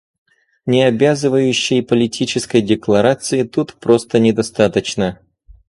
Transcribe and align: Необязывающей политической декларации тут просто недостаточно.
Необязывающей 0.65 1.83
политической 1.83 2.59
декларации 2.63 3.43
тут 3.43 3.75
просто 3.75 4.17
недостаточно. 4.17 5.19